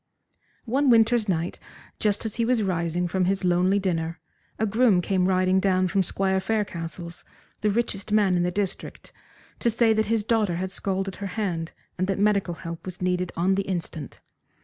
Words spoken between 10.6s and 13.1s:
scalded her hand, and that medical help was